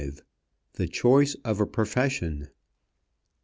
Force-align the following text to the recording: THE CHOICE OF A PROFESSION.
THE 0.77 0.87
CHOICE 0.87 1.35
OF 1.45 1.61
A 1.61 1.67
PROFESSION. 1.67 2.47